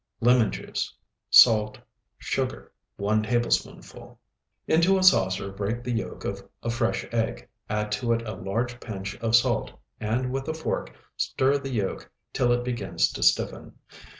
Lemon 0.19 0.51
juice. 0.51 0.97
Salt. 1.29 1.77
Sugar, 2.17 2.71
1 2.97 3.21
tablespoonful. 3.21 4.19
Into 4.65 4.97
a 4.97 5.03
saucer 5.03 5.51
break 5.51 5.83
the 5.83 5.91
yolk 5.91 6.25
of 6.25 6.41
a 6.63 6.71
fresh 6.71 7.05
egg; 7.11 7.47
add 7.69 7.91
to 7.91 8.11
it 8.11 8.27
a 8.27 8.33
large 8.33 8.79
pinch 8.79 9.15
of 9.19 9.35
salt, 9.35 9.69
and 9.99 10.31
with 10.31 10.47
a 10.47 10.55
fork 10.55 10.91
stir 11.17 11.59
the 11.59 11.69
yolk 11.69 12.09
till 12.33 12.51
it 12.51 12.63
begins 12.65 13.11
to 13.11 13.21
stiffen. 13.21 13.73